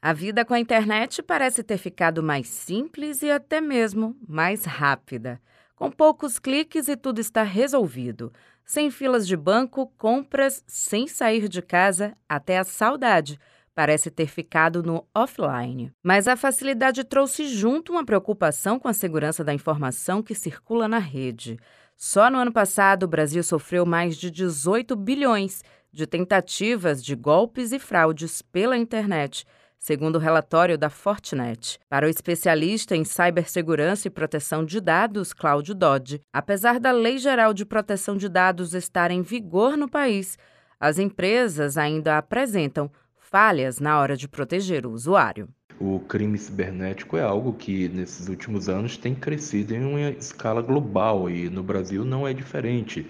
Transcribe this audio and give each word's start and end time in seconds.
A 0.00 0.12
vida 0.12 0.44
com 0.44 0.54
a 0.54 0.60
internet 0.60 1.20
parece 1.20 1.64
ter 1.64 1.76
ficado 1.76 2.22
mais 2.22 2.46
simples 2.46 3.20
e 3.20 3.30
até 3.32 3.60
mesmo 3.60 4.16
mais 4.28 4.64
rápida. 4.64 5.40
Com 5.74 5.90
poucos 5.90 6.38
cliques 6.38 6.86
e 6.86 6.96
tudo 6.96 7.20
está 7.20 7.42
resolvido. 7.42 8.32
Sem 8.64 8.92
filas 8.92 9.26
de 9.26 9.36
banco, 9.36 9.92
compras, 9.98 10.62
sem 10.68 11.08
sair 11.08 11.48
de 11.48 11.60
casa, 11.60 12.16
até 12.28 12.58
a 12.58 12.64
saudade 12.64 13.40
parece 13.74 14.10
ter 14.10 14.26
ficado 14.26 14.82
no 14.82 15.04
offline. 15.14 15.92
Mas 16.02 16.28
a 16.28 16.36
facilidade 16.36 17.02
trouxe 17.04 17.46
junto 17.46 17.92
uma 17.92 18.04
preocupação 18.04 18.78
com 18.78 18.88
a 18.88 18.92
segurança 18.92 19.42
da 19.44 19.54
informação 19.54 20.22
que 20.22 20.34
circula 20.34 20.86
na 20.88 20.98
rede. 20.98 21.58
Só 21.96 22.30
no 22.30 22.38
ano 22.38 22.52
passado, 22.52 23.04
o 23.04 23.08
Brasil 23.08 23.42
sofreu 23.42 23.84
mais 23.86 24.16
de 24.16 24.30
18 24.30 24.94
bilhões 24.94 25.62
de 25.92 26.06
tentativas 26.06 27.02
de 27.02 27.14
golpes 27.16 27.72
e 27.72 27.78
fraudes 27.78 28.42
pela 28.42 28.76
internet 28.76 29.44
segundo 29.78 30.16
o 30.16 30.18
relatório 30.18 30.76
da 30.76 30.90
Fortinet. 30.90 31.78
Para 31.88 32.06
o 32.06 32.10
especialista 32.10 32.96
em 32.96 33.04
cibersegurança 33.04 34.08
e 34.08 34.10
proteção 34.10 34.64
de 34.64 34.80
dados, 34.80 35.32
Cláudio 35.32 35.74
Dodge, 35.74 36.20
apesar 36.32 36.80
da 36.80 36.90
Lei 36.90 37.18
Geral 37.18 37.54
de 37.54 37.64
Proteção 37.64 38.16
de 38.16 38.28
Dados 38.28 38.74
estar 38.74 39.10
em 39.10 39.22
vigor 39.22 39.76
no 39.76 39.88
país, 39.88 40.36
as 40.80 40.98
empresas 40.98 41.76
ainda 41.76 42.18
apresentam 42.18 42.90
falhas 43.16 43.78
na 43.78 43.98
hora 43.98 44.16
de 44.16 44.28
proteger 44.28 44.86
o 44.86 44.92
usuário. 44.92 45.48
O 45.80 46.00
crime 46.00 46.36
cibernético 46.36 47.16
é 47.16 47.22
algo 47.22 47.52
que 47.52 47.88
nesses 47.88 48.28
últimos 48.28 48.68
anos 48.68 48.96
tem 48.96 49.14
crescido 49.14 49.74
em 49.74 49.84
uma 49.84 50.10
escala 50.10 50.60
global 50.60 51.30
e 51.30 51.48
no 51.48 51.62
Brasil 51.62 52.04
não 52.04 52.26
é 52.26 52.32
diferente. 52.32 53.06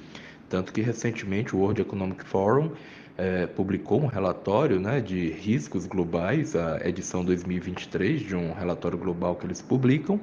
Tanto 0.50 0.72
que 0.72 0.82
recentemente 0.82 1.56
o 1.56 1.60
World 1.60 1.80
Economic 1.80 2.24
Forum 2.24 2.72
é, 3.18 3.48
publicou 3.48 4.00
um 4.00 4.06
relatório 4.06 4.78
né, 4.78 5.00
de 5.00 5.28
riscos 5.30 5.86
globais, 5.86 6.54
a 6.54 6.80
edição 6.88 7.24
2023 7.24 8.20
de 8.20 8.36
um 8.36 8.52
relatório 8.52 8.96
global 8.96 9.34
que 9.34 9.44
eles 9.44 9.60
publicam, 9.60 10.20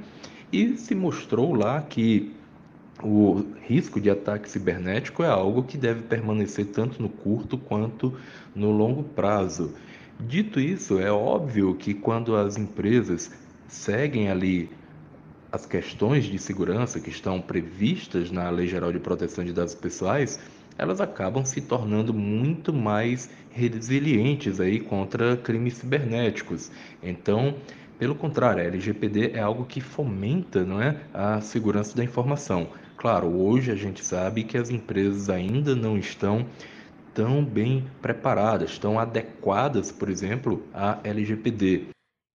e 0.52 0.78
se 0.78 0.96
mostrou 0.96 1.54
lá 1.54 1.82
que 1.82 2.34
o 3.04 3.44
risco 3.68 4.00
de 4.00 4.10
ataque 4.10 4.50
cibernético 4.50 5.22
é 5.22 5.28
algo 5.28 5.64
que 5.64 5.78
deve 5.78 6.04
permanecer 6.04 6.68
tanto 6.68 7.02
no 7.02 7.10
curto 7.10 7.58
quanto 7.58 8.18
no 8.56 8.72
longo 8.72 9.04
prazo. 9.04 9.74
Dito 10.18 10.62
isso, 10.62 10.98
é 10.98 11.12
óbvio 11.12 11.76
que 11.76 11.94
quando 11.94 12.38
as 12.38 12.56
empresas 12.58 13.30
seguem 13.68 14.30
ali 14.30 14.70
as 15.52 15.66
questões 15.66 16.24
de 16.24 16.40
segurança 16.40 17.02
que 17.02 17.10
estão 17.10 17.42
previstas 17.42 18.32
na 18.32 18.50
Lei 18.50 18.68
Geral 18.68 18.94
de 18.94 19.00
Proteção 19.00 19.44
de 19.44 19.52
Dados 19.52 19.76
Pessoais, 19.76 20.40
elas 20.78 21.00
acabam 21.00 21.46
se 21.46 21.62
tornando 21.62 22.14
muito 22.14 22.74
mais 22.74 23.30
resilientes 23.50 24.60
aí 24.60 24.80
contra 24.80 25.38
crimes 25.38 25.76
cibernéticos. 25.76 26.72
Então, 27.02 27.56
pelo 27.98 28.16
contrário, 28.16 28.62
a 28.62 28.66
LGPD 28.66 29.32
é 29.34 29.40
algo 29.40 29.66
que 29.66 29.80
fomenta 29.80 30.64
não 30.64 30.82
é, 30.82 31.00
a 31.14 31.40
segurança 31.40 31.96
da 31.96 32.04
informação. 32.04 32.68
Claro, 32.98 33.28
hoje 33.28 33.72
a 33.72 33.76
gente 33.76 34.04
sabe 34.04 34.44
que 34.44 34.58
as 34.58 34.70
empresas 34.70 35.30
ainda 35.30 35.76
não 35.76 35.98
estão 35.98 36.46
tão 37.14 37.44
bem 37.44 37.86
preparadas, 38.02 38.78
tão 38.78 39.00
adequadas, 39.00 39.92
por 39.92 40.10
exemplo, 40.10 40.68
à 40.74 41.00
LGPD. 41.04 41.88